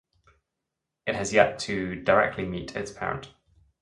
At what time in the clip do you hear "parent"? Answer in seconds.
2.91-3.31